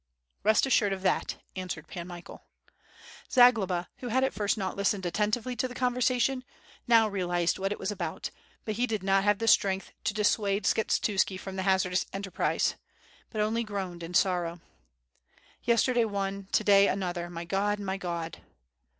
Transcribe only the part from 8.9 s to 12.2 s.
not have the strength to dissuade Skshetuski from the hazardous